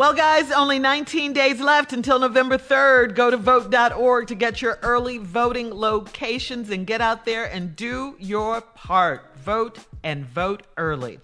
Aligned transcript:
Well, 0.00 0.14
guys, 0.14 0.50
only 0.50 0.78
19 0.78 1.34
days 1.34 1.60
left 1.60 1.92
until 1.92 2.18
November 2.18 2.56
3rd. 2.56 3.14
Go 3.14 3.30
to 3.30 3.36
vote.org 3.36 4.28
to 4.28 4.34
get 4.34 4.62
your 4.62 4.78
early 4.80 5.18
voting 5.18 5.74
locations 5.74 6.70
and 6.70 6.86
get 6.86 7.02
out 7.02 7.26
there 7.26 7.44
and 7.44 7.76
do 7.76 8.16
your 8.18 8.62
part. 8.62 9.36
Vote 9.36 9.78
and 10.02 10.24
vote 10.24 10.62
early. 10.78 11.18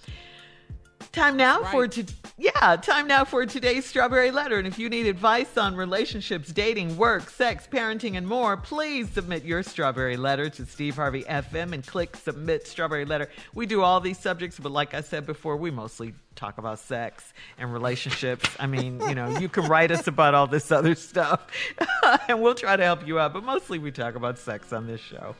Time 1.16 1.38
now 1.38 1.62
right. 1.62 1.70
for 1.70 1.88
to 1.88 2.04
yeah, 2.36 2.76
time 2.76 3.06
now 3.06 3.24
for 3.24 3.46
today's 3.46 3.86
strawberry 3.86 4.30
letter. 4.30 4.58
And 4.58 4.68
if 4.68 4.78
you 4.78 4.90
need 4.90 5.06
advice 5.06 5.56
on 5.56 5.74
relationships, 5.74 6.52
dating, 6.52 6.98
work, 6.98 7.30
sex, 7.30 7.66
parenting, 7.66 8.18
and 8.18 8.28
more, 8.28 8.58
please 8.58 9.08
submit 9.08 9.42
your 9.42 9.62
strawberry 9.62 10.18
letter 10.18 10.50
to 10.50 10.66
Steve 10.66 10.96
Harvey 10.96 11.22
FM 11.22 11.72
and 11.72 11.86
click 11.86 12.16
submit 12.16 12.66
strawberry 12.66 13.06
letter. 13.06 13.30
We 13.54 13.64
do 13.64 13.80
all 13.80 13.98
these 13.98 14.18
subjects, 14.18 14.58
but 14.58 14.72
like 14.72 14.92
I 14.92 15.00
said 15.00 15.24
before, 15.24 15.56
we 15.56 15.70
mostly 15.70 16.12
talk 16.34 16.58
about 16.58 16.80
sex 16.80 17.32
and 17.56 17.72
relationships. 17.72 18.46
I 18.60 18.66
mean, 18.66 19.00
you 19.08 19.14
know, 19.14 19.38
you 19.38 19.48
can 19.48 19.68
write 19.68 19.90
us 19.90 20.06
about 20.06 20.34
all 20.34 20.46
this 20.46 20.70
other 20.70 20.94
stuff, 20.94 21.46
and 22.28 22.42
we'll 22.42 22.54
try 22.54 22.76
to 22.76 22.84
help 22.84 23.06
you 23.06 23.18
out. 23.18 23.32
But 23.32 23.42
mostly, 23.42 23.78
we 23.78 23.90
talk 23.90 24.16
about 24.16 24.38
sex 24.38 24.70
on 24.70 24.86
this 24.86 25.00
show. 25.00 25.34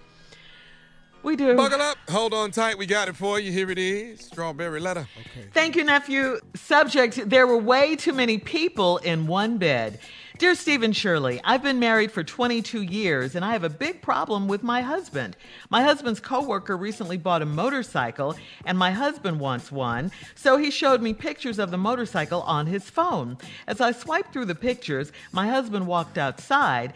We 1.27 1.35
do. 1.35 1.57
Buckle 1.57 1.83
up. 1.83 1.99
Hold 2.09 2.33
on 2.33 2.53
tight. 2.53 2.79
We 2.79 2.87
got 2.87 3.09
it 3.09 3.17
for 3.17 3.41
you. 3.41 3.51
Here 3.51 3.69
it 3.69 3.79
is. 3.79 4.21
Strawberry 4.21 4.79
letter. 4.79 5.09
Okay. 5.23 5.49
Thank 5.53 5.75
you, 5.75 5.83
nephew. 5.83 6.39
Subject 6.55 7.29
There 7.29 7.49
were 7.49 7.59
way 7.59 7.97
too 7.97 8.13
many 8.13 8.39
people 8.39 8.99
in 8.99 9.27
one 9.27 9.59
bed. 9.59 9.99
Dear 10.39 10.55
Steve 10.55 10.83
and 10.83 10.95
Shirley, 10.95 11.41
I've 11.45 11.63
been 11.63 11.81
married 11.81 12.13
for 12.13 12.23
22 12.23 12.83
years 12.83 13.35
and 13.35 13.43
I 13.43 13.53
have 13.53 13.65
a 13.65 13.71
big 13.71 14.03
problem 14.03 14.49
with 14.49 14.63
my 14.63 14.83
husband. 14.83 15.35
My 15.71 15.83
husband's 15.83 16.21
coworker 16.21 16.77
recently 16.77 17.17
bought 17.17 17.41
a 17.41 17.47
motorcycle 17.47 18.37
and 18.67 18.77
my 18.77 18.91
husband 18.91 19.41
wants 19.41 19.73
one, 19.73 20.13
so 20.35 20.59
he 20.59 20.71
showed 20.71 21.01
me 21.01 21.15
pictures 21.15 21.59
of 21.59 21.71
the 21.71 21.79
motorcycle 21.79 22.43
on 22.43 22.67
his 22.67 22.91
phone. 22.91 23.39
As 23.67 23.81
I 23.81 23.93
swiped 23.93 24.35
through 24.35 24.45
the 24.45 24.55
pictures, 24.55 25.11
my 25.33 25.49
husband 25.49 25.87
walked 25.87 26.19
outside 26.19 26.93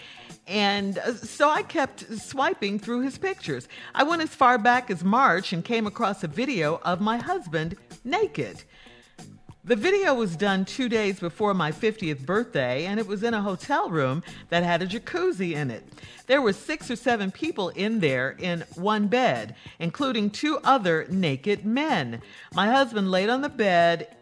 and 0.46 0.98
uh, 0.98 1.14
so 1.14 1.48
I 1.48 1.62
kept 1.62 2.12
swiping 2.20 2.78
through 2.78 3.00
his 3.02 3.16
pictures. 3.16 3.68
I 3.94 4.02
went 4.02 4.20
as 4.20 4.34
far 4.34 4.58
back 4.58 4.90
as 4.90 5.02
March 5.02 5.54
and 5.54 5.64
came 5.64 5.86
across 5.86 6.22
a 6.22 6.28
video 6.28 6.78
of 6.84 7.00
my 7.00 7.16
husband 7.16 7.76
naked. 8.04 8.64
The 9.70 9.76
video 9.76 10.14
was 10.14 10.34
done 10.34 10.64
two 10.64 10.88
days 10.88 11.20
before 11.20 11.54
my 11.54 11.70
50th 11.70 12.26
birthday, 12.26 12.86
and 12.86 12.98
it 12.98 13.06
was 13.06 13.22
in 13.22 13.34
a 13.34 13.40
hotel 13.40 13.88
room 13.88 14.24
that 14.48 14.64
had 14.64 14.82
a 14.82 14.86
jacuzzi 14.88 15.52
in 15.52 15.70
it. 15.70 15.84
There 16.26 16.42
were 16.42 16.52
six 16.52 16.90
or 16.90 16.96
seven 16.96 17.30
people 17.30 17.68
in 17.68 18.00
there 18.00 18.34
in 18.40 18.64
one 18.74 19.06
bed, 19.06 19.54
including 19.78 20.30
two 20.30 20.58
other 20.64 21.06
naked 21.08 21.64
men. 21.64 22.20
My 22.52 22.66
husband 22.66 23.12
laid 23.12 23.30
on 23.30 23.42
the 23.42 23.48
bed 23.48 24.16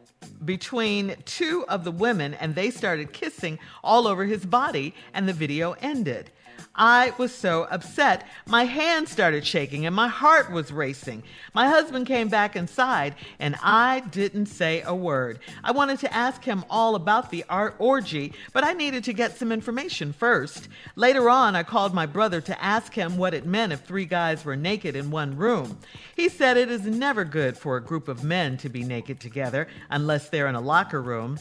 between 0.45 1.17
two 1.25 1.65
of 1.67 1.83
the 1.83 1.93
women, 1.93 2.35
and 2.35 2.55
they 2.55 2.71
started 2.71 3.15
kissing 3.15 3.59
all 3.83 4.07
over 4.07 4.27
his 4.27 4.45
body, 4.45 4.95
and 5.15 5.27
the 5.27 5.33
video 5.33 5.73
ended. 5.81 6.31
I 6.75 7.13
was 7.19 7.35
so 7.35 7.65
upset. 7.65 8.27
My 8.47 8.65
hands 8.65 9.11
started 9.11 9.47
shaking 9.47 9.87
and 9.87 9.95
my 9.95 10.09
heart 10.09 10.51
was 10.51 10.73
racing. 10.73 11.23
My 11.55 11.69
husband 11.69 12.07
came 12.07 12.29
back 12.29 12.57
inside 12.57 13.15
and 13.39 13.57
I 13.63 14.01
didn't 14.11 14.47
say 14.47 14.83
a 14.83 14.95
word. 14.95 15.41
I 15.65 15.73
wanted 15.73 15.99
to 16.01 16.15
ask 16.15 16.45
him 16.45 16.65
all 16.71 16.95
about 16.95 17.31
the 17.31 17.45
art 17.49 17.75
orgy, 17.79 18.33
but 18.53 18.65
I 18.65 18.73
needed 18.73 19.05
to 19.05 19.13
get 19.13 19.37
some 19.37 19.53
information 19.53 20.13
first. 20.13 20.69
Later 20.97 21.29
on, 21.29 21.57
I 21.57 21.63
called 21.63 21.95
my 21.95 22.07
brother 22.07 22.41
to 22.43 22.65
ask 22.65 22.95
him 22.95 23.17
what 23.17 23.35
it 23.35 23.47
meant 23.47 23.73
if 23.73 23.81
three 23.81 24.07
guys 24.07 24.45
were 24.45 24.57
naked 24.57 24.97
in 24.97 25.11
one 25.11 25.37
room. 25.37 25.79
He 26.17 26.29
said 26.29 26.57
it 26.57 26.71
is 26.71 26.87
never 26.87 27.25
good 27.25 27.57
for 27.59 27.77
a 27.77 27.83
group 27.83 28.09
of 28.09 28.25
men 28.25 28.57
to 28.59 28.69
be 28.69 28.85
naked 28.85 29.21
together 29.21 29.69
unless 29.91 30.29
they're 30.29 30.49
in 30.49 30.55
a 30.55 30.61
locker 30.61 31.03
room. 31.03 31.39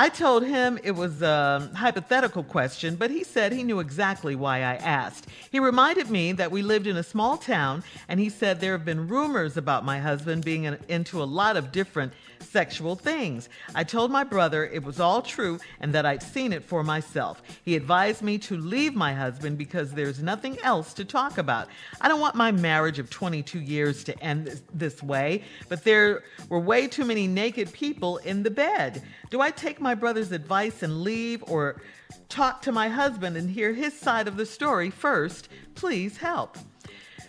I 0.00 0.10
told 0.10 0.44
him 0.44 0.78
it 0.84 0.92
was 0.92 1.22
a 1.22 1.72
hypothetical 1.74 2.44
question, 2.44 2.94
but 2.94 3.10
he 3.10 3.24
said 3.24 3.52
he 3.52 3.64
knew 3.64 3.80
exactly 3.80 4.36
why 4.36 4.58
I 4.58 4.76
asked. 4.76 5.26
He 5.50 5.58
reminded 5.58 6.08
me 6.08 6.30
that 6.30 6.52
we 6.52 6.62
lived 6.62 6.86
in 6.86 6.96
a 6.96 7.02
small 7.02 7.36
town, 7.36 7.82
and 8.06 8.20
he 8.20 8.28
said 8.28 8.60
there 8.60 8.74
have 8.74 8.84
been 8.84 9.08
rumors 9.08 9.56
about 9.56 9.84
my 9.84 9.98
husband 9.98 10.44
being 10.44 10.66
into 10.86 11.20
a 11.20 11.24
lot 11.24 11.56
of 11.56 11.72
different 11.72 12.12
sexual 12.40 12.94
things. 12.94 13.48
I 13.74 13.84
told 13.84 14.10
my 14.10 14.24
brother 14.24 14.64
it 14.64 14.82
was 14.82 15.00
all 15.00 15.22
true 15.22 15.58
and 15.80 15.92
that 15.94 16.06
I'd 16.06 16.22
seen 16.22 16.52
it 16.52 16.64
for 16.64 16.82
myself. 16.82 17.42
He 17.64 17.76
advised 17.76 18.22
me 18.22 18.38
to 18.38 18.56
leave 18.56 18.94
my 18.94 19.12
husband 19.12 19.58
because 19.58 19.92
there's 19.92 20.22
nothing 20.22 20.58
else 20.62 20.94
to 20.94 21.04
talk 21.04 21.38
about. 21.38 21.68
I 22.00 22.08
don't 22.08 22.20
want 22.20 22.34
my 22.36 22.52
marriage 22.52 22.98
of 22.98 23.10
22 23.10 23.60
years 23.60 24.04
to 24.04 24.18
end 24.22 24.46
this, 24.46 24.62
this 24.72 25.02
way, 25.02 25.42
but 25.68 25.84
there 25.84 26.22
were 26.48 26.60
way 26.60 26.86
too 26.86 27.04
many 27.04 27.26
naked 27.26 27.72
people 27.72 28.18
in 28.18 28.42
the 28.42 28.50
bed. 28.50 29.02
Do 29.30 29.40
I 29.40 29.50
take 29.50 29.80
my 29.80 29.87
brother's 29.94 30.32
advice 30.32 30.82
and 30.82 31.02
leave 31.02 31.42
or 31.46 31.80
talk 32.28 32.62
to 32.62 32.72
my 32.72 32.88
husband 32.88 33.36
and 33.36 33.50
hear 33.50 33.72
his 33.72 33.98
side 33.98 34.28
of 34.28 34.36
the 34.36 34.46
story 34.46 34.90
first? 34.90 35.48
Please 35.74 36.16
help. 36.16 36.58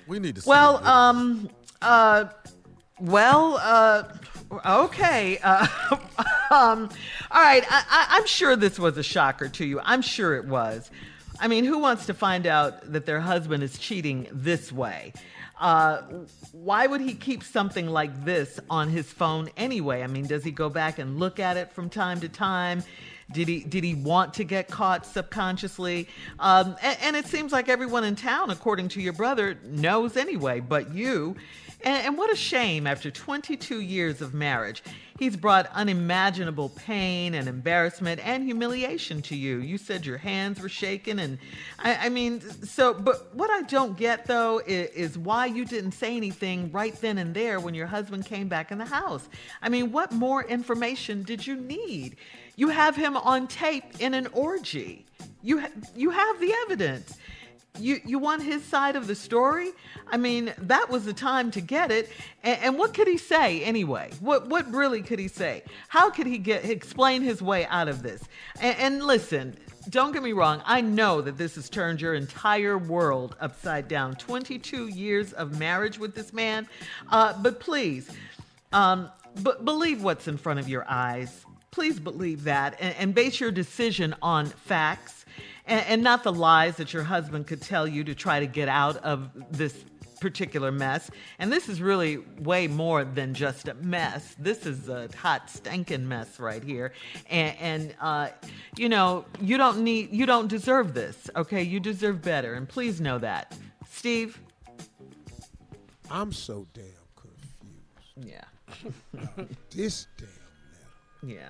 We 0.08 0.20
need 0.20 0.38
to. 0.38 0.44
Well, 0.48 0.84
um, 0.86 1.50
uh, 1.82 2.26
well, 3.00 3.60
uh, 3.62 4.04
Okay. 4.66 5.38
Uh, 5.44 5.68
um, 6.52 6.90
all 7.32 7.42
right. 7.42 7.64
i 7.70 8.08
I, 8.12 8.18
am 8.18 8.26
sure 8.26 8.56
this 8.56 8.80
was 8.80 8.98
a 8.98 9.04
shocker 9.04 9.50
to 9.50 9.66
you. 9.66 9.80
I'm 9.84 10.02
sure 10.02 10.36
it 10.36 10.46
was. 10.46 10.90
I 11.40 11.48
mean, 11.48 11.64
who 11.64 11.80
wants 11.80 12.06
to 12.08 12.14
find 12.14 12.46
out 12.46 12.92
that 12.92 13.06
their 13.06 13.22
husband 13.22 13.64
is 13.64 13.78
cheating 13.78 14.28
this 14.32 14.72
way? 14.72 15.14
Uh, 15.60 16.02
why 16.52 16.88
would 16.88 17.02
he 17.02 17.14
keep 17.14 17.44
something 17.44 17.88
like 17.88 18.24
this 18.24 18.60
on 18.70 18.90
his 18.90 19.12
phone 19.12 19.50
anyway? 19.58 20.04
I 20.04 20.08
mean, 20.08 20.26
does 20.26 20.44
he 20.44 20.52
go 20.52 20.70
back 20.70 21.00
and 21.00 21.20
look 21.20 21.40
at 21.40 21.58
it 21.58 21.72
from 21.72 21.90
time 21.90 22.20
to 22.22 22.30
time? 22.30 22.84
Did 23.32 23.48
he 23.48 23.60
did 23.60 23.84
he 23.84 23.94
want 23.94 24.34
to 24.36 24.44
get 24.44 24.70
caught 24.70 25.06
subconsciously? 25.06 26.08
Um, 26.40 26.76
and, 26.82 26.98
and, 27.02 27.16
it 27.16 27.28
seems 27.28 27.52
like 27.52 27.70
everyone 27.70 28.04
in 28.04 28.16
town, 28.16 28.50
according 28.50 28.90
to 28.90 29.02
your 29.02 29.14
brother, 29.14 29.56
knows 29.66 30.18
anyway, 30.18 30.62
but 30.62 30.94
you. 30.96 31.36
And, 31.84 32.08
and 32.08 32.18
what 32.18 32.32
a 32.34 32.36
shame 32.36 32.88
after 32.88 33.12
22 33.12 33.82
years 33.82 34.22
of 34.22 34.34
marriage. 34.34 34.82
He's 35.20 35.36
brought 35.36 35.68
unimaginable 35.74 36.70
pain 36.70 37.34
and 37.34 37.50
embarrassment 37.50 38.22
and 38.26 38.42
humiliation 38.42 39.22
to 39.24 39.36
you. 39.36 39.58
You 39.58 39.78
said 39.78 40.06
your 40.06 40.18
hands 40.18 40.62
were 40.62 40.70
shaking, 40.70 41.20
and 41.20 41.38
I, 41.78 42.06
I 42.06 42.10
mean, 42.10 42.40
so, 42.64 42.94
but 42.94 43.36
what 43.36 43.50
I 43.50 43.64
don't 43.64 43.98
get 43.98 44.28
though 44.28 44.62
is, 44.66 44.90
is, 44.92 45.18
why 45.18 45.48
you 45.48 45.66
didn't 45.66 45.92
say 45.92 46.16
anything 46.16 46.72
right 46.72 46.96
then 47.02 47.18
and 47.18 47.34
there 47.34 47.60
when 47.60 47.74
your 47.74 47.88
husband 47.88 48.26
came 48.28 48.48
back 48.48 48.72
in 48.72 48.78
the 48.78 48.86
house. 48.86 49.28
I 49.62 49.68
mean, 49.68 49.92
what 49.92 50.14
more 50.14 50.46
information 50.46 51.24
did 51.24 51.46
you 51.46 51.58
need? 51.58 52.16
You 52.56 52.70
have 52.70 52.96
him 52.96 53.18
on 53.18 53.48
tape 53.48 54.00
in 54.00 54.14
an 54.14 54.28
orgy. 54.28 55.06
You, 55.44 55.60
ha- 55.60 55.68
you 55.98 56.12
have 56.12 56.40
the 56.40 56.54
evidence 56.64 57.18
you 57.80 58.02
you 58.06 58.20
want 58.20 58.44
his 58.44 58.64
side 58.64 58.96
of 58.96 59.08
the 59.08 59.16
story? 59.16 59.72
I 60.08 60.18
mean 60.18 60.54
that 60.58 60.90
was 60.90 61.06
the 61.06 61.14
time 61.14 61.52
to 61.52 61.62
get 61.62 61.92
it. 61.92 62.10
And, 62.44 62.60
and, 62.62 62.78
what 62.78 62.94
could 62.94 63.08
he 63.08 63.18
say 63.18 63.64
anyway? 63.64 64.12
What 64.20 64.48
what 64.48 64.72
really 64.72 65.02
could 65.02 65.20
he 65.20 65.28
say? 65.28 65.64
How 65.88 66.10
could 66.10 66.28
he 66.28 66.38
get 66.38 66.66
explain 66.66 67.22
his 67.22 67.42
way 67.42 67.66
out 67.66 67.88
of 67.88 68.04
this? 68.04 68.24
And, 68.62 68.78
and 68.78 69.04
listen 69.04 69.58
don't 69.90 70.12
get 70.12 70.22
me 70.22 70.34
wrong 70.34 70.62
i 70.66 70.82
know 70.82 71.22
that 71.22 71.38
this 71.38 71.56
has 71.56 71.70
turned 71.70 72.02
your 72.02 72.14
entire 72.14 72.78
world 72.78 73.36
upside 73.40 73.88
down. 73.88 74.16
22 74.16 74.88
years 74.90 75.34
of 75.34 75.58
marriage 75.58 75.98
with 75.98 76.14
this 76.14 76.34
man. 76.34 76.68
Uh, 77.10 77.34
but 77.42 77.60
please 77.60 78.12
um, 78.72 79.10
but 79.42 79.66
believe 79.66 80.04
what's 80.04 80.28
in 80.28 80.38
front 80.38 80.60
of 80.60 80.68
your 80.68 80.86
eyes. 80.90 81.46
Please 81.72 82.00
believe 82.00 82.44
that 82.44 82.76
and, 82.80 82.96
and 82.98 83.16
base 83.16 83.40
your 83.40 83.52
decision 83.52 84.16
on 84.22 84.48
facts 84.48 85.19
and, 85.70 85.86
and 85.88 86.04
not 86.04 86.24
the 86.24 86.34
lies 86.34 86.78
that 86.78 86.94
your 86.94 87.04
husband 87.04 87.48
could 87.48 87.62
tell 87.62 87.88
you 87.88 88.04
to 88.04 88.16
try 88.16 88.40
to 88.40 88.48
get 88.48 88.68
out 88.68 88.98
of 88.98 89.30
this 89.52 89.86
particular 90.20 90.72
mess. 90.72 91.10
And 91.38 91.52
this 91.52 91.70
is 91.70 91.82
really 91.82 92.18
way 92.40 92.68
more 92.68 93.06
than 93.06 93.34
just 93.34 93.68
a 93.68 93.74
mess. 93.76 94.36
This 94.38 94.66
is 94.66 94.90
a 94.90 95.08
hot, 95.16 95.50
stinking 95.50 96.08
mess 96.08 96.40
right 96.40 96.64
here. 96.64 96.92
And, 97.30 97.56
and 97.60 97.96
uh, 98.02 98.30
you 98.76 98.90
know, 98.90 99.26
you 99.40 99.58
don't 99.58 99.82
need, 99.82 100.12
you 100.12 100.26
don't 100.26 100.48
deserve 100.48 100.94
this. 100.94 101.30
Okay, 101.36 101.64
you 101.64 101.80
deserve 101.80 102.22
better, 102.22 102.56
and 102.56 102.68
please 102.68 103.00
know 103.00 103.18
that. 103.20 103.58
Steve. 103.90 104.40
I'm 106.12 106.34
so 106.34 106.66
damn 106.74 106.86
confused. 107.16 108.18
Yeah. 108.18 109.46
this 109.70 110.08
damn 110.18 110.28
letter. 110.28 111.40
Yeah. 111.40 111.50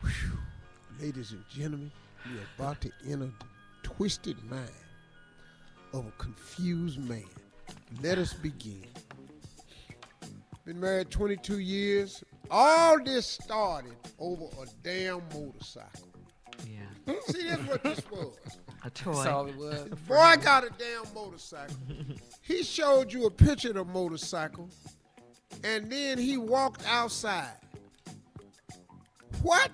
Whew. 0.00 0.38
Ladies 1.00 1.32
and 1.32 1.44
gentlemen. 1.50 1.90
You're 2.30 2.42
about 2.58 2.80
to 2.82 2.90
enter 3.08 3.26
the 3.26 3.32
twisted 3.82 4.42
mind 4.50 4.70
of 5.92 6.06
a 6.06 6.10
confused 6.12 6.98
man. 7.08 7.24
Let 8.02 8.18
us 8.18 8.32
begin. 8.32 8.86
Been 10.64 10.80
married 10.80 11.10
22 11.10 11.58
years. 11.58 12.24
All 12.50 13.02
this 13.02 13.26
started 13.26 13.94
over 14.18 14.46
a 14.62 14.66
damn 14.82 15.22
motorcycle. 15.34 16.08
Yeah. 16.66 17.14
See, 17.26 17.48
that's 17.48 17.62
what 17.68 17.82
this 17.82 18.00
was. 18.10 18.38
A 18.84 18.90
toy. 18.90 19.12
That's 19.12 19.26
all 19.26 19.46
it 19.46 19.56
was. 19.56 19.84
Boy 20.08 20.34
got 20.42 20.64
a 20.64 20.70
damn 20.78 21.12
motorcycle. 21.14 21.76
he 22.40 22.62
showed 22.62 23.12
you 23.12 23.26
a 23.26 23.30
picture 23.30 23.68
of 23.68 23.74
the 23.74 23.84
motorcycle, 23.84 24.68
and 25.62 25.90
then 25.90 26.18
he 26.18 26.36
walked 26.38 26.82
outside. 26.86 27.52
what? 29.42 29.70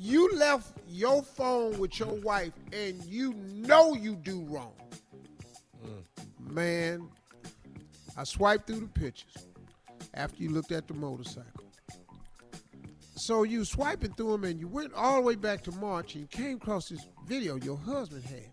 You 0.00 0.30
left 0.36 0.78
your 0.88 1.22
phone 1.22 1.76
with 1.78 1.98
your 1.98 2.14
wife 2.20 2.52
and 2.72 3.02
you 3.04 3.34
know 3.34 3.94
you 3.94 4.14
do 4.14 4.42
wrong. 4.48 4.74
Mm. 5.84 6.52
Man, 6.52 7.08
I 8.16 8.22
swiped 8.22 8.68
through 8.68 8.80
the 8.80 8.86
pictures 8.86 9.48
after 10.14 10.40
you 10.40 10.50
looked 10.50 10.70
at 10.70 10.86
the 10.86 10.94
motorcycle. 10.94 11.64
So 13.16 13.42
you 13.42 13.64
swiping 13.64 14.12
through 14.12 14.32
them 14.32 14.44
and 14.44 14.60
you 14.60 14.68
went 14.68 14.94
all 14.94 15.16
the 15.16 15.22
way 15.22 15.34
back 15.34 15.62
to 15.64 15.72
March 15.72 16.14
and 16.14 16.30
came 16.30 16.58
across 16.58 16.90
this 16.90 17.04
video 17.26 17.56
your 17.56 17.76
husband 17.76 18.22
had. 18.22 18.52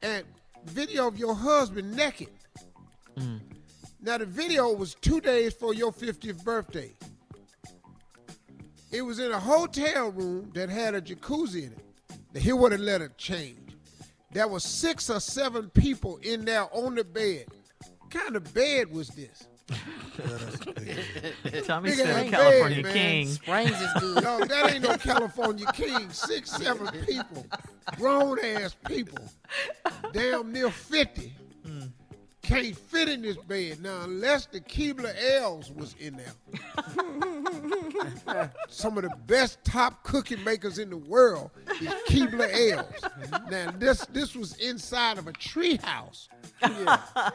And 0.00 0.24
video 0.64 1.08
of 1.08 1.18
your 1.18 1.34
husband 1.34 1.94
naked. 1.94 2.30
Mm. 3.18 3.40
Now 4.00 4.16
the 4.16 4.24
video 4.24 4.72
was 4.72 4.94
two 4.94 5.20
days 5.20 5.52
for 5.52 5.74
your 5.74 5.92
50th 5.92 6.42
birthday. 6.42 6.96
It 8.90 9.02
was 9.02 9.18
in 9.18 9.32
a 9.32 9.38
hotel 9.38 10.10
room 10.10 10.50
that 10.54 10.70
had 10.70 10.94
a 10.94 11.00
jacuzzi 11.00 11.64
in 11.64 11.72
it. 11.72 11.84
Now 12.34 12.40
here 12.40 12.56
what 12.56 12.72
the 12.72 12.78
letter 12.78 13.12
changed. 13.18 13.74
There 14.32 14.48
was 14.48 14.64
six 14.64 15.10
or 15.10 15.20
seven 15.20 15.70
people 15.70 16.18
in 16.18 16.44
there 16.44 16.66
on 16.74 16.94
the 16.94 17.04
bed. 17.04 17.46
What 17.98 18.10
kind 18.10 18.36
of 18.36 18.52
bed 18.54 18.90
was 18.90 19.08
this? 19.08 19.46
Tommy 21.66 21.90
said 21.90 22.06
ass 22.08 22.30
California 22.30 22.82
bed. 22.82 22.92
King. 22.94 23.26
Springs 23.28 23.80
is 23.80 23.92
good. 24.00 24.24
No, 24.24 24.40
that 24.44 24.72
ain't 24.72 24.82
no 24.82 24.96
California 24.96 25.66
king. 25.74 26.08
Six, 26.10 26.50
seven 26.52 26.88
people, 27.04 27.46
grown 27.96 28.38
ass 28.42 28.74
people, 28.86 29.18
damn 30.12 30.52
near 30.52 30.70
50, 30.70 31.34
can't 32.48 32.76
fit 32.76 33.08
in 33.08 33.22
this 33.22 33.36
bed. 33.36 33.82
Now, 33.82 34.02
unless 34.02 34.46
the 34.46 34.60
Keebler 34.60 35.14
elves 35.36 35.70
was 35.70 35.94
in 35.98 36.16
there. 36.16 36.32
Some 38.68 38.96
of 38.96 39.04
the 39.04 39.14
best 39.26 39.62
top 39.64 40.02
cookie 40.02 40.36
makers 40.36 40.78
in 40.78 40.90
the 40.90 40.96
world 40.96 41.50
is 41.80 41.88
Keebler 42.08 42.72
elves. 42.72 43.00
Mm-hmm. 43.00 43.50
Now, 43.50 43.70
this 43.72 44.06
this 44.06 44.34
was 44.34 44.56
inside 44.56 45.18
of 45.18 45.26
a 45.26 45.32
tree 45.32 45.76
house. 45.76 46.28
I 46.62 47.32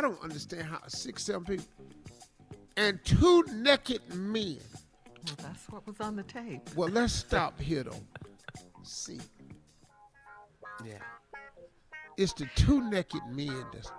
don't 0.00 0.22
understand 0.22 0.62
how 0.62 0.80
six, 0.86 1.24
seven 1.24 1.44
people 1.44 1.66
and 2.76 2.98
two 3.04 3.44
naked 3.52 4.02
men. 4.14 4.58
Well, 5.26 5.36
that's 5.38 5.68
what 5.70 5.86
was 5.86 6.00
on 6.00 6.16
the 6.16 6.22
tape. 6.22 6.74
Well, 6.74 6.88
let's 6.88 7.12
stop 7.12 7.60
here 7.60 7.84
though. 7.84 8.00
See, 8.82 9.20
Yeah. 10.84 10.98
It's 12.16 12.32
the 12.34 12.46
two 12.54 12.88
naked 12.90 13.20
men 13.30 13.64
that's 13.72 13.90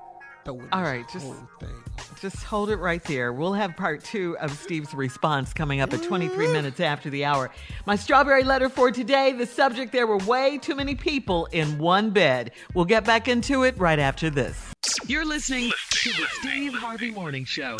throwing 0.45 0.67
All 0.71 0.83
this 0.83 1.05
just- 1.11 1.25
whole 1.25 1.35
thing. 1.59 1.83
Just 2.21 2.43
hold 2.43 2.69
it 2.69 2.77
right 2.77 3.03
there. 3.05 3.33
We'll 3.33 3.53
have 3.53 3.75
part 3.75 4.03
two 4.03 4.37
of 4.39 4.51
Steve's 4.57 4.93
response 4.93 5.53
coming 5.53 5.81
up 5.81 5.91
at 5.93 6.01
23 6.03 6.47
minutes 6.47 6.79
after 6.79 7.09
the 7.09 7.25
hour. 7.25 7.51
My 7.85 7.95
strawberry 7.95 8.43
letter 8.43 8.69
for 8.69 8.89
today 8.91 9.31
the 9.33 9.45
subject 9.45 9.91
there 9.91 10.07
were 10.07 10.17
way 10.19 10.57
too 10.57 10.75
many 10.75 10.95
people 10.95 11.45
in 11.47 11.77
one 11.77 12.11
bed. 12.11 12.51
We'll 12.73 12.85
get 12.85 13.03
back 13.05 13.27
into 13.27 13.63
it 13.63 13.77
right 13.77 13.99
after 13.99 14.29
this. 14.29 14.71
You're 15.07 15.25
listening 15.25 15.71
to 15.89 16.09
the 16.09 16.25
Steve 16.39 16.73
Harvey 16.73 17.11
Morning 17.11 17.43
Show. 17.45 17.77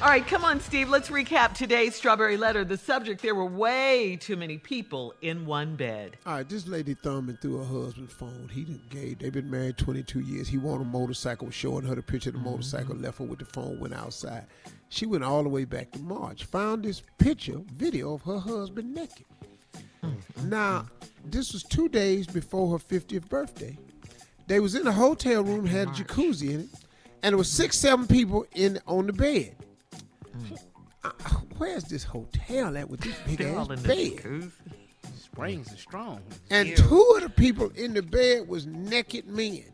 All 0.00 0.06
right, 0.06 0.24
come 0.24 0.44
on, 0.44 0.60
Steve. 0.60 0.88
Let's 0.88 1.08
recap 1.08 1.54
today's 1.54 1.92
strawberry 1.96 2.36
letter. 2.36 2.64
The 2.64 2.76
subject 2.76 3.20
there 3.20 3.34
were 3.34 3.44
way 3.44 4.16
too 4.20 4.36
many 4.36 4.56
people 4.56 5.12
in 5.22 5.44
one 5.44 5.74
bed. 5.74 6.16
All 6.24 6.34
right, 6.34 6.48
this 6.48 6.68
lady 6.68 6.94
thumbing 6.94 7.36
through 7.42 7.58
her 7.58 7.64
husband's 7.64 8.12
phone. 8.12 8.48
He 8.52 8.62
didn't 8.62 8.90
gay. 8.90 9.14
They've 9.14 9.32
been 9.32 9.50
married 9.50 9.76
22 9.76 10.20
years. 10.20 10.46
He 10.46 10.56
wanted 10.56 10.82
a 10.82 10.84
motorcycle, 10.84 11.50
showing 11.50 11.84
her 11.84 11.96
the 11.96 12.02
picture 12.02 12.30
of 12.30 12.36
the 12.36 12.42
motorcycle, 12.42 12.94
mm-hmm. 12.94 13.06
left 13.06 13.18
her 13.18 13.24
with 13.24 13.40
the 13.40 13.44
phone, 13.46 13.80
went 13.80 13.92
outside. 13.92 14.46
She 14.88 15.04
went 15.04 15.24
all 15.24 15.42
the 15.42 15.48
way 15.48 15.64
back 15.64 15.90
to 15.90 15.98
March, 15.98 16.44
found 16.44 16.84
this 16.84 17.02
picture, 17.18 17.60
video 17.74 18.14
of 18.14 18.22
her 18.22 18.38
husband 18.38 18.94
naked. 18.94 19.26
Mm-hmm. 20.04 20.48
Now, 20.48 20.86
this 21.24 21.52
was 21.52 21.64
two 21.64 21.88
days 21.88 22.28
before 22.28 22.70
her 22.70 22.78
50th 22.78 23.28
birthday. 23.28 23.76
They 24.46 24.60
was 24.60 24.76
in 24.76 24.86
a 24.86 24.92
hotel 24.92 25.42
room, 25.42 25.66
had 25.66 25.88
a 25.88 25.90
jacuzzi 25.90 26.50
in 26.50 26.60
it, 26.60 26.68
and 27.24 27.32
there 27.32 27.36
was 27.36 27.50
six, 27.50 27.76
seven 27.76 28.06
people 28.06 28.46
in 28.54 28.78
on 28.86 29.08
the 29.08 29.12
bed. 29.12 29.56
Where's 31.58 31.84
this 31.84 32.04
hotel 32.04 32.76
at 32.76 32.88
with 32.88 33.00
this 33.00 33.16
big 33.26 33.38
They're 33.38 33.48
ass 33.50 33.56
all 33.66 33.72
in 33.72 33.82
the 33.82 33.88
bed? 33.88 33.96
jacuzzi. 34.16 34.50
Springs 35.16 35.72
is 35.72 35.80
strong. 35.80 36.20
And 36.50 36.68
Ew. 36.68 36.76
two 36.76 37.12
of 37.16 37.22
the 37.22 37.30
people 37.30 37.70
in 37.76 37.94
the 37.94 38.02
bed 38.02 38.48
was 38.48 38.66
naked 38.66 39.26
men. 39.28 39.64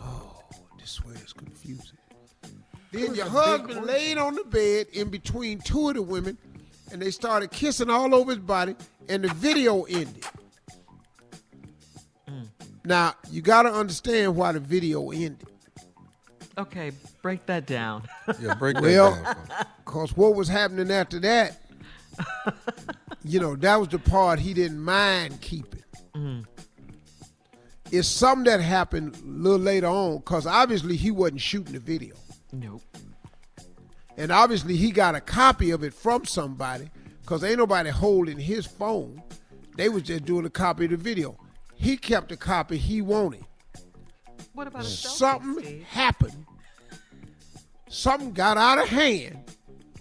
Oh, 0.00 0.42
this 0.78 1.04
way 1.04 1.14
is 1.14 1.32
confusing. 1.32 1.96
Then 2.92 3.14
your 3.14 3.26
husband 3.26 3.86
laid 3.86 4.18
on 4.18 4.34
the 4.36 4.44
bed 4.44 4.86
in 4.92 5.10
between 5.10 5.58
two 5.60 5.88
of 5.88 5.94
the 5.94 6.02
women, 6.02 6.38
and 6.92 7.02
they 7.02 7.10
started 7.10 7.50
kissing 7.50 7.90
all 7.90 8.14
over 8.14 8.30
his 8.32 8.40
body, 8.40 8.76
and 9.08 9.24
the 9.24 9.32
video 9.34 9.82
ended. 9.82 10.24
Mm. 12.28 12.46
Now 12.84 13.14
you 13.30 13.42
got 13.42 13.62
to 13.64 13.72
understand 13.72 14.36
why 14.36 14.52
the 14.52 14.60
video 14.60 15.10
ended. 15.10 15.48
Okay, 16.56 16.92
break 17.20 17.44
that 17.46 17.66
down. 17.66 18.04
Yeah, 18.40 18.54
break 18.54 18.74
that 18.76 18.82
Well, 18.82 19.14
down. 19.22 19.36
Cause 19.94 20.16
what 20.16 20.34
was 20.34 20.48
happening 20.48 20.90
after 20.90 21.20
that, 21.20 21.56
you 23.24 23.38
know, 23.38 23.54
that 23.54 23.76
was 23.76 23.86
the 23.90 24.00
part 24.00 24.40
he 24.40 24.52
didn't 24.52 24.80
mind 24.80 25.40
keeping. 25.40 25.84
Mm. 26.16 26.44
It's 27.92 28.08
something 28.08 28.42
that 28.46 28.60
happened 28.60 29.14
a 29.14 29.24
little 29.24 29.60
later 29.60 29.86
on, 29.86 30.20
cause 30.22 30.48
obviously 30.48 30.96
he 30.96 31.12
wasn't 31.12 31.42
shooting 31.42 31.74
the 31.74 31.78
video, 31.78 32.16
nope. 32.52 32.82
and 34.16 34.32
obviously 34.32 34.74
he 34.74 34.90
got 34.90 35.14
a 35.14 35.20
copy 35.20 35.70
of 35.70 35.84
it 35.84 35.94
from 35.94 36.24
somebody, 36.24 36.90
cause 37.24 37.44
ain't 37.44 37.58
nobody 37.58 37.90
holding 37.90 38.36
his 38.36 38.66
phone. 38.66 39.22
They 39.76 39.88
was 39.90 40.02
just 40.02 40.24
doing 40.24 40.44
a 40.44 40.50
copy 40.50 40.86
of 40.86 40.90
the 40.90 40.96
video. 40.96 41.38
He 41.76 41.96
kept 41.96 42.30
the 42.30 42.36
copy 42.36 42.78
he 42.78 43.00
wanted. 43.00 43.44
What 44.54 44.66
about 44.66 44.82
a 44.82 44.86
selfie, 44.86 45.16
Something 45.16 45.64
Steve? 45.64 45.82
happened. 45.84 46.46
Something 47.88 48.32
got 48.32 48.58
out 48.58 48.78
of 48.78 48.88
hand. 48.88 49.38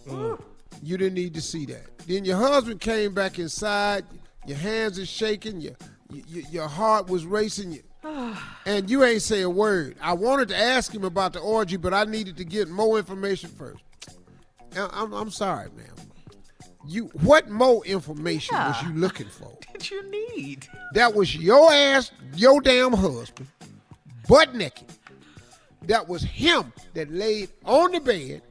Mm. 0.08 0.42
You 0.82 0.98
didn't 0.98 1.16
need 1.16 1.34
to 1.36 1.42
see 1.42 1.66
that. 1.68 1.98
Then 2.08 2.26
your 2.26 2.38
husband 2.38 2.82
came 2.82 3.14
back 3.14 3.40
inside. 3.40 4.06
Your 4.46 4.58
hands 4.58 5.00
are 5.00 5.06
shaking. 5.06 5.62
Your 5.62 5.74
your, 6.10 6.44
your 6.50 6.68
heart 6.68 7.08
was 7.08 7.26
racing. 7.26 7.74
You, 7.74 7.84
and 8.66 8.90
you 8.90 9.04
ain't 9.04 9.22
say 9.22 9.42
a 9.42 9.50
word. 9.50 9.96
I 10.02 10.14
wanted 10.14 10.50
to 10.50 10.58
ask 10.58 10.94
him 10.94 11.04
about 11.04 11.34
the 11.34 11.40
orgy, 11.40 11.78
but 11.78 11.94
I 11.94 12.04
needed 12.04 12.38
to 12.38 12.46
get 12.46 12.70
more 12.70 12.98
information 12.98 13.50
first. 13.50 13.84
I'm, 14.76 15.14
I'm 15.14 15.30
sorry, 15.30 15.70
ma'am. 15.76 15.88
You 16.86 17.06
what 17.22 17.50
more 17.50 17.86
information 17.86 18.57
was 18.57 18.83
you 18.83 18.94
looking 18.94 19.28
for? 19.28 19.57
Did 19.74 19.90
you 19.90 20.12
need? 20.12 20.68
That 20.94 21.14
was 21.14 21.36
your 21.36 21.72
ass, 21.72 22.12
your 22.36 22.60
damn 22.60 22.92
husband, 22.92 23.48
butt 24.28 24.54
naked. 24.54 24.88
That 25.83 26.10
was 26.10 26.24
him 26.24 26.74
that 26.94 27.10
laid 27.12 27.50
on 27.66 27.92
the 27.92 28.02
bed 28.02 28.42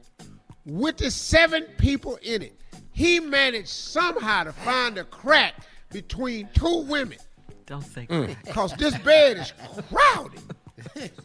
with 0.65 0.97
the 0.97 1.11
seven 1.11 1.63
people 1.77 2.17
in 2.21 2.41
it. 2.41 2.59
He 2.91 3.19
managed 3.19 3.69
somehow 3.69 4.43
to 4.43 4.53
find 4.53 4.97
a 4.97 5.03
crack 5.05 5.55
between 5.91 6.47
two 6.53 6.83
women 6.83 7.17
Don't 7.65 7.81
say 7.81 8.05
Mm. 8.07 8.35
because 8.45 8.73
this 8.73 8.97
bed 8.99 9.37
is 9.37 9.53
crowded. 9.89 10.41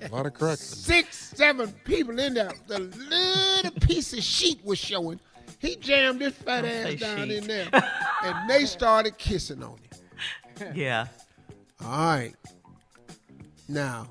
A 0.03 0.09
lot 0.13 0.25
of 0.27 0.35
cracks. 0.35 0.61
Six, 0.61 1.33
seven 1.37 1.73
people 1.85 2.19
in 2.19 2.35
there. 2.35 2.53
The 2.69 2.79
little 2.79 3.81
piece 3.81 4.13
of 4.13 4.23
sheet 4.23 4.61
was 4.65 4.79
showing. 4.79 5.19
He 5.59 5.75
jammed 5.77 6.21
his 6.21 6.35
fat 6.35 6.63
Don't 6.63 6.71
ass 6.71 7.01
down 7.01 7.29
sheet. 7.29 7.39
in 7.39 7.47
there, 7.49 7.69
and 8.25 8.49
they 8.51 8.65
started 8.67 9.19
kissing 9.19 9.63
on 9.63 9.77
him. 10.59 10.73
Yeah. 10.77 11.07
All 11.81 11.89
right. 11.91 12.35
Now, 13.69 14.09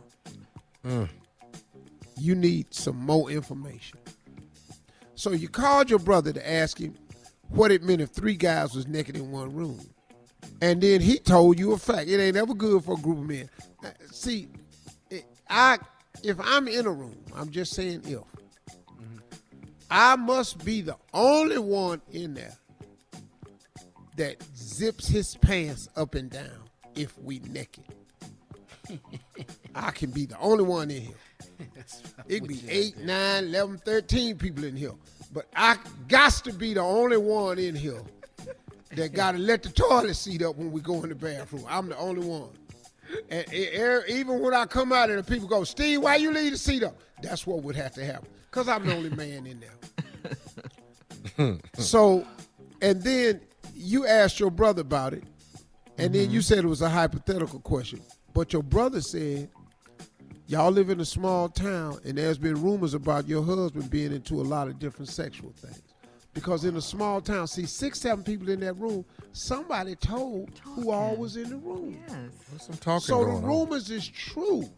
you 2.17 2.35
need 2.35 2.73
some 2.73 2.97
more 2.97 3.29
information. 3.31 3.99
So 5.17 5.31
you 5.31 5.49
called 5.49 5.89
your 5.89 5.97
brother 5.97 6.31
to 6.31 6.49
ask 6.49 6.77
him 6.77 6.95
what 7.49 7.71
it 7.71 7.81
meant 7.81 8.01
if 8.01 8.11
three 8.11 8.35
guys 8.35 8.75
was 8.75 8.87
naked 8.87 9.17
in 9.17 9.31
one 9.31 9.51
room. 9.51 9.81
And 10.61 10.79
then 10.79 11.01
he 11.01 11.17
told 11.17 11.57
you 11.57 11.73
a 11.73 11.77
fact. 11.77 12.07
It 12.07 12.21
ain't 12.21 12.37
ever 12.37 12.53
good 12.53 12.83
for 12.83 12.93
a 12.93 13.01
group 13.01 13.17
of 13.17 13.25
men. 13.25 13.49
See, 14.11 14.47
I 15.49 15.79
if 16.23 16.39
I'm 16.39 16.67
in 16.67 16.85
a 16.85 16.91
room, 16.91 17.17
I'm 17.35 17.49
just 17.49 17.73
saying 17.73 18.03
if. 18.05 18.21
I 19.89 20.15
must 20.17 20.63
be 20.63 20.81
the 20.81 20.97
only 21.13 21.57
one 21.57 22.01
in 22.11 22.35
there 22.35 22.55
that 24.17 24.43
zips 24.55 25.07
his 25.07 25.35
pants 25.35 25.89
up 25.95 26.13
and 26.13 26.29
down 26.29 26.69
if 26.95 27.17
we 27.19 27.39
naked. 27.39 27.85
I 29.75 29.91
can 29.91 30.11
be 30.11 30.27
the 30.27 30.37
only 30.37 30.63
one 30.63 30.91
in 30.91 31.01
here. 31.01 31.15
It 32.27 32.47
be 32.47 32.61
8, 32.67 32.99
9, 32.99 33.43
11, 33.45 33.77
13 33.79 34.37
people 34.37 34.63
in 34.63 34.75
here. 34.75 34.93
But 35.33 35.47
I 35.55 35.77
got 36.07 36.33
to 36.43 36.53
be 36.53 36.73
the 36.73 36.81
only 36.81 37.17
one 37.17 37.59
in 37.59 37.75
here 37.75 38.01
that 38.95 39.13
got 39.13 39.33
to 39.33 39.37
let 39.37 39.63
the 39.63 39.69
toilet 39.69 40.15
seat 40.15 40.41
up 40.41 40.55
when 40.55 40.71
we 40.71 40.81
go 40.81 41.03
in 41.03 41.09
the 41.09 41.15
bathroom. 41.15 41.65
I'm 41.67 41.89
the 41.89 41.97
only 41.97 42.25
one. 42.25 42.49
And 43.29 43.53
even 43.53 44.39
when 44.39 44.53
I 44.53 44.65
come 44.65 44.91
out 44.91 45.09
and 45.09 45.19
the 45.19 45.23
people 45.23 45.47
go, 45.47 45.63
Steve, 45.63 46.01
why 46.01 46.17
you 46.17 46.31
leave 46.31 46.51
the 46.51 46.57
seat 46.57 46.83
up? 46.83 46.97
That's 47.21 47.47
what 47.47 47.63
would 47.63 47.75
have 47.75 47.93
to 47.93 48.05
happen. 48.05 48.27
Because 48.49 48.67
I'm 48.67 48.85
the 48.85 48.95
only 48.95 49.09
man 49.09 49.47
in 49.47 49.63
there. 51.37 51.57
so, 51.77 52.25
and 52.81 53.01
then 53.01 53.41
you 53.73 54.05
asked 54.05 54.39
your 54.39 54.51
brother 54.51 54.81
about 54.81 55.13
it, 55.13 55.23
and 55.97 56.13
then 56.13 56.31
you 56.31 56.41
said 56.41 56.59
it 56.59 56.67
was 56.67 56.81
a 56.81 56.89
hypothetical 56.89 57.59
question. 57.59 58.01
But 58.33 58.53
your 58.53 58.63
brother 58.63 59.01
said, 59.01 59.49
y'all 60.47 60.71
live 60.71 60.89
in 60.89 60.99
a 60.99 61.05
small 61.05 61.49
town, 61.49 61.99
and 62.05 62.17
there's 62.17 62.37
been 62.37 62.61
rumors 62.61 62.93
about 62.93 63.27
your 63.27 63.43
husband 63.43 63.89
being 63.89 64.11
into 64.11 64.35
a 64.41 64.43
lot 64.43 64.67
of 64.67 64.79
different 64.79 65.09
sexual 65.09 65.51
things. 65.57 65.81
Because 66.33 66.65
in 66.65 66.75
a 66.75 66.81
small 66.81 67.19
town, 67.19 67.47
see, 67.47 67.65
six, 67.65 67.99
seven 67.99 68.23
people 68.23 68.49
in 68.49 68.59
that 68.59 68.73
room, 68.73 69.03
somebody 69.33 69.95
told 69.95 70.51
who 70.63 70.91
all 70.91 71.15
was 71.15 71.35
in 71.35 71.49
the 71.49 71.57
room. 71.57 71.97
Yes. 72.07 72.17
There's 72.49 72.61
some 72.63 72.75
talking 72.77 72.99
So 73.01 73.19
the 73.19 73.25
going 73.25 73.37
on. 73.37 73.43
rumors 73.45 73.89
is 73.89 74.07
true. 74.07 74.69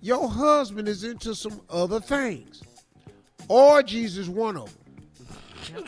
Your 0.00 0.28
husband 0.28 0.86
is 0.88 1.02
into 1.02 1.34
some 1.34 1.60
other 1.68 1.98
things. 2.00 2.62
Orgies 3.48 4.16
is 4.16 4.28
one 4.30 4.56
of 4.56 4.66
them. 4.66 5.84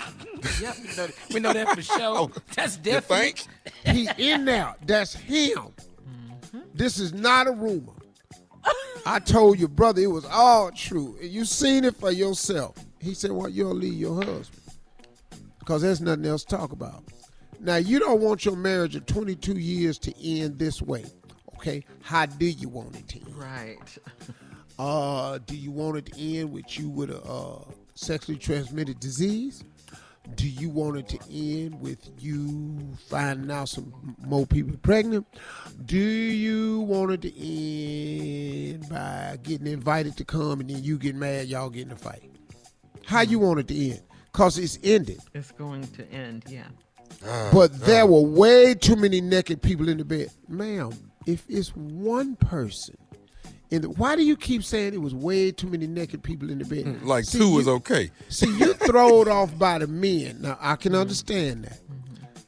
Yep, 0.60 0.76
we 0.82 0.96
know, 0.96 1.08
we 1.34 1.40
know 1.40 1.52
that 1.52 1.68
for 1.76 1.82
sure. 1.82 1.96
Oh, 2.00 2.30
That's 2.56 2.76
You 2.78 2.82
definitely. 2.82 3.34
think? 3.84 4.16
He 4.18 4.32
in 4.32 4.44
there. 4.44 4.74
That's 4.84 5.14
him. 5.14 5.56
Mm-hmm. 5.56 6.58
This 6.74 6.98
is 6.98 7.12
not 7.12 7.46
a 7.46 7.52
rumor. 7.52 7.92
I 9.04 9.18
told 9.18 9.58
your 9.58 9.68
brother 9.68 10.00
it 10.02 10.06
was 10.06 10.24
all 10.24 10.70
true. 10.70 11.16
And 11.20 11.30
You 11.30 11.44
seen 11.44 11.84
it 11.84 11.96
for 11.96 12.10
yourself. 12.10 12.76
He 13.00 13.14
said, 13.14 13.32
"Well, 13.32 13.48
you'll 13.48 13.74
leave 13.74 13.94
your 13.94 14.22
husband 14.22 14.62
because 15.58 15.82
there's 15.82 16.00
nothing 16.00 16.26
else 16.26 16.44
to 16.44 16.56
talk 16.56 16.72
about." 16.72 17.04
Now 17.60 17.76
you 17.76 17.98
don't 17.98 18.20
want 18.20 18.44
your 18.44 18.56
marriage 18.56 18.96
of 18.96 19.06
22 19.06 19.54
years 19.54 19.98
to 20.00 20.24
end 20.24 20.58
this 20.58 20.82
way. 20.82 21.04
Okay, 21.56 21.84
how 22.00 22.26
do 22.26 22.46
you 22.46 22.68
want 22.68 22.96
it 22.96 23.08
to 23.08 23.18
end? 23.20 23.36
Right. 23.36 23.98
Uh, 24.78 25.38
do 25.46 25.56
you 25.56 25.70
want 25.70 25.96
it 25.98 26.06
to 26.06 26.20
end 26.38 26.50
with 26.50 26.78
you 26.78 26.88
with 26.88 27.10
a 27.10 27.22
uh, 27.22 27.62
sexually 27.94 28.38
transmitted 28.38 28.98
disease? 28.98 29.62
Do 30.34 30.48
you 30.48 30.70
want 30.70 30.96
it 30.98 31.08
to 31.08 31.18
end 31.30 31.80
with 31.80 32.08
you 32.18 32.96
finding 33.08 33.50
out 33.50 33.68
some 33.68 34.16
more 34.18 34.46
people 34.46 34.76
pregnant? 34.78 35.26
Do 35.84 35.98
you 35.98 36.80
want 36.80 37.12
it 37.12 37.22
to 37.22 38.72
end 38.72 38.88
by 38.88 39.38
getting 39.42 39.66
invited 39.66 40.16
to 40.18 40.24
come 40.24 40.60
and 40.60 40.70
then 40.70 40.82
you 40.82 40.96
get 40.96 41.16
mad, 41.16 41.48
y'all 41.48 41.70
get 41.70 41.86
in 41.86 41.92
a 41.92 41.96
fight? 41.96 42.30
How 43.04 43.22
you 43.22 43.40
want 43.40 43.60
it 43.60 43.68
to 43.68 43.90
end? 43.90 44.02
Cause 44.32 44.58
it's 44.58 44.78
ended. 44.82 45.20
It's 45.34 45.50
going 45.50 45.86
to 45.88 46.10
end. 46.10 46.44
Yeah. 46.48 46.68
Ah, 47.26 47.50
but 47.52 47.78
there 47.80 48.04
ah. 48.04 48.06
were 48.06 48.22
way 48.22 48.74
too 48.74 48.96
many 48.96 49.20
naked 49.20 49.60
people 49.60 49.88
in 49.88 49.98
the 49.98 50.04
bed. 50.04 50.30
Ma'am, 50.48 50.92
if 51.26 51.44
it's 51.48 51.70
one 51.76 52.36
person 52.36 52.96
in 53.72 53.80
the 53.80 53.88
why 53.88 54.14
do 54.16 54.22
you 54.22 54.36
keep 54.36 54.62
saying 54.62 54.92
it 54.92 55.00
was 55.00 55.14
way 55.14 55.50
too 55.50 55.66
many 55.66 55.86
naked 55.86 56.22
people 56.22 56.50
in 56.50 56.58
the 56.58 56.64
bed? 56.66 56.84
Mm, 56.84 57.04
like 57.06 57.24
See, 57.24 57.38
two 57.38 57.48
you- 57.48 57.58
is 57.58 57.68
okay. 57.68 58.10
See, 58.28 58.54
you 58.58 58.74
throwed 58.74 59.28
off 59.28 59.58
by 59.58 59.78
the 59.78 59.86
men. 59.86 60.42
Now 60.42 60.58
I 60.60 60.76
can 60.76 60.92
mm-hmm. 60.92 61.00
understand 61.00 61.64
that. 61.64 61.78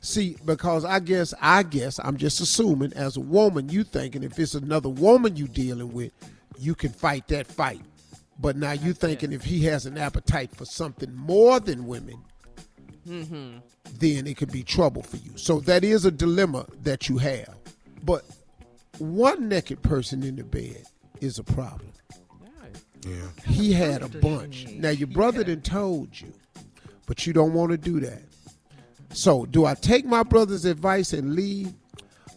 See, 0.01 0.37
because 0.45 0.85
I 0.85 1.01
guess 1.01 1.33
I 1.41 1.63
guess 1.63 1.99
I'm 1.99 2.19
just 2.19 2.41
assuming 2.41 2.93
as 2.93 3.17
a 3.17 3.21
woman, 3.21 3.71
you 3.71 3.85
thinking 3.85 4.23
if 4.23 4.39
it's 4.39 4.55
another 4.55 4.91
woman 4.91 5.35
you 5.35 5.49
dealing 5.49 5.95
with, 5.95 6.13
you 6.59 6.75
can 6.75 6.91
fight 6.91 7.27
that 7.29 7.47
fight. 7.47 7.81
But 8.39 8.57
now 8.57 8.73
you 8.73 8.93
thinking 8.93 9.33
if 9.33 9.45
he 9.45 9.65
has 9.65 9.87
an 9.87 9.97
appetite 9.97 10.55
for 10.55 10.67
something 10.67 11.15
more 11.15 11.59
than 11.59 11.87
women, 11.87 12.23
mm-hmm. 13.09 13.61
then 13.99 14.27
it 14.27 14.37
could 14.37 14.53
be 14.53 14.63
trouble 14.63 15.03
for 15.03 15.17
you. 15.17 15.33
So 15.37 15.61
that 15.61 15.85
is 15.85 16.05
a 16.05 16.11
dilemma 16.11 16.67
that 16.83 17.09
you 17.09 17.17
have. 17.17 17.55
But 18.03 18.27
one 18.99 19.49
naked 19.49 19.81
person 19.81 20.23
in 20.23 20.37
the 20.37 20.45
bed 20.45 20.85
is 21.25 21.39
a 21.39 21.45
problem. 21.45 21.91
Yeah. 23.07 23.15
He 23.47 23.73
had 23.73 24.03
a 24.03 24.09
bunch. 24.09 24.67
Now 24.73 24.91
your 24.91 25.09
brother 25.09 25.39
Yeah. 25.41 25.49
done 25.55 25.61
told 25.63 26.21
you, 26.21 26.33
but 27.07 27.27
you 27.27 27.33
don't 27.33 27.53
want 27.53 27.73
to 27.73 27.77
do 27.79 28.01
that. 28.01 28.23
So 29.13 29.45
do 29.47 29.65
I 29.67 29.75
take 29.75 30.05
my 30.07 30.23
brother's 30.23 30.65
advice 30.65 31.13
and 31.13 31.35
leave, 31.35 31.73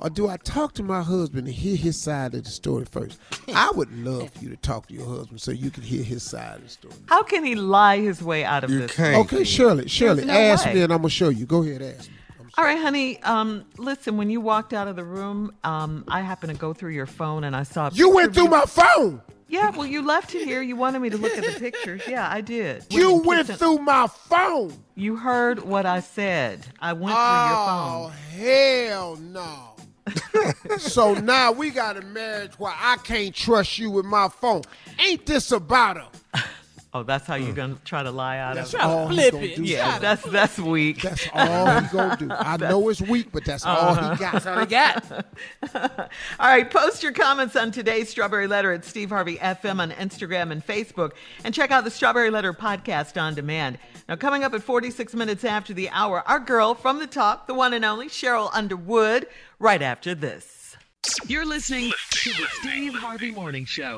or 0.01 0.09
do 0.09 0.27
I 0.27 0.37
talk 0.37 0.73
to 0.73 0.83
my 0.83 1.01
husband 1.01 1.47
and 1.47 1.55
hear 1.55 1.75
his 1.77 1.99
side 1.99 2.35
of 2.35 2.43
the 2.43 2.49
story 2.49 2.85
first? 2.85 3.17
I 3.53 3.71
would 3.75 3.91
love 4.03 4.29
for 4.31 4.43
you 4.43 4.49
to 4.49 4.57
talk 4.57 4.87
to 4.87 4.93
your 4.93 5.07
husband 5.07 5.39
so 5.41 5.51
you 5.51 5.71
can 5.71 5.83
hear 5.83 6.03
his 6.03 6.21
side 6.21 6.57
of 6.57 6.63
the 6.63 6.69
story. 6.69 6.93
How 7.07 7.23
can 7.23 7.45
he 7.45 7.55
lie 7.55 7.99
his 7.99 8.21
way 8.21 8.43
out 8.43 8.63
of 8.65 8.69
You 8.69 8.79
this? 8.79 8.93
can't. 8.95 9.15
Okay, 9.25 9.43
Shirley, 9.45 9.87
Shirley, 9.87 10.25
no 10.25 10.33
ask 10.33 10.65
way. 10.65 10.73
me 10.75 10.81
and 10.81 10.91
I'm 10.93 10.99
gonna 10.99 11.09
show 11.09 11.29
you. 11.29 11.45
Go 11.45 11.63
ahead, 11.63 11.81
ask 11.81 12.09
me. 12.09 12.15
All 12.57 12.63
right, 12.63 12.79
honey. 12.79 13.21
Um, 13.21 13.65
listen, 13.77 14.17
when 14.17 14.31
you 14.31 14.41
walked 14.41 14.73
out 14.73 14.87
of 14.87 14.95
the 14.95 15.03
room, 15.03 15.53
um, 15.63 16.03
I 16.07 16.21
happened 16.21 16.51
to 16.53 16.57
go 16.57 16.73
through 16.73 16.91
your 16.91 17.05
phone 17.05 17.43
and 17.43 17.55
I 17.55 17.61
saw. 17.61 17.91
You 17.93 18.09
went 18.09 18.33
through 18.33 18.47
my 18.47 18.65
phone. 18.65 19.21
Yeah, 19.47 19.69
well, 19.69 19.85
you 19.85 20.01
left 20.01 20.33
it 20.33 20.43
here. 20.43 20.61
You 20.63 20.75
wanted 20.75 20.99
me 20.99 21.09
to 21.11 21.17
look 21.17 21.37
at 21.37 21.43
the 21.45 21.59
pictures. 21.59 22.01
Yeah, 22.07 22.27
I 22.29 22.41
did. 22.41 22.83
You 22.89 23.21
went 23.21 23.47
through 23.47 23.77
my 23.77 24.07
phone. 24.07 24.73
You 24.95 25.15
heard 25.15 25.63
what 25.63 25.85
I 25.85 25.99
said. 25.99 26.65
I 26.79 26.93
went 26.93 27.15
through 27.15 27.45
your 27.47 27.55
phone. 27.55 28.05
Oh 28.05 28.09
phone. 28.09 28.41
hell 28.41 29.15
no. 29.17 29.73
so 30.77 31.13
now 31.13 31.51
we 31.51 31.69
got 31.69 31.95
a 31.95 32.01
marriage 32.01 32.57
where 32.57 32.73
I 32.75 32.97
can't 32.97 33.35
trust 33.35 33.77
you 33.77 33.91
with 33.91 34.05
my 34.05 34.29
phone. 34.29 34.63
Ain't 34.99 35.25
this 35.25 35.51
about 35.51 35.97
her? 35.97 36.43
Oh, 36.97 37.03
that's 37.03 37.25
how 37.27 37.35
Mm. 37.37 37.45
you're 37.45 37.55
gonna 37.55 37.77
try 37.85 38.03
to 38.03 38.11
lie 38.11 38.37
out 38.39 38.55
That's 38.55 38.73
of. 38.73 38.79
Try 38.79 38.89
to 38.89 38.93
all 38.95 39.07
he 39.09 39.15
flip 39.15 39.31
gonna 39.33 39.45
it. 39.45 39.55
do. 39.57 39.63
Yeah, 39.63 39.99
that's 39.99 40.23
that's 40.23 40.57
weak. 40.57 41.01
That's 41.01 41.27
all 41.33 41.79
he 41.81 41.87
gonna 41.89 42.17
do. 42.17 42.27
I 42.31 42.57
know 42.57 42.89
it's 42.89 43.01
weak, 43.01 43.31
but 43.31 43.45
that's 43.45 43.65
all 43.65 43.93
he 43.95 44.15
got. 44.17 44.31
That's 44.33 44.45
all 44.45 44.57
I 44.59 44.65
got. 44.65 45.11
All 46.39 46.47
right, 46.47 46.69
post 46.69 47.03
your 47.03 47.11
comments 47.11 47.55
on 47.55 47.71
today's 47.71 48.09
Strawberry 48.09 48.47
Letter 48.47 48.71
at 48.73 48.85
Steve 48.85 49.09
Harvey 49.09 49.37
FM 49.37 49.79
on 49.79 49.91
Instagram 49.91 50.51
and 50.51 50.65
Facebook, 50.65 51.11
and 51.43 51.53
check 51.53 51.71
out 51.71 51.83
the 51.83 51.91
Strawberry 51.91 52.29
Letter 52.29 52.53
podcast 52.53 53.19
on 53.21 53.33
demand. 53.35 53.77
Now, 54.07 54.15
coming 54.15 54.43
up 54.43 54.53
at 54.53 54.63
46 54.63 55.13
minutes 55.15 55.43
after 55.43 55.73
the 55.73 55.89
hour, 55.89 56.23
our 56.27 56.39
girl 56.39 56.73
from 56.75 56.99
the 56.99 57.07
top, 57.07 57.47
the 57.47 57.53
one 57.53 57.73
and 57.73 57.83
only 57.85 58.07
Sheryl 58.07 58.49
Underwood, 58.53 59.27
right 59.59 59.81
after 59.81 60.15
this. 60.15 60.75
You're 61.27 61.45
listening 61.45 61.91
to 62.11 62.29
the 62.31 62.47
Steve 62.61 62.93
Harvey 62.95 63.31
Morning 63.31 63.65
Show. 63.65 63.97